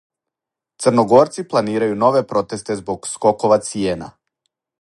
[0.85, 4.13] Црногорци планирају нове протесте због скокова цијена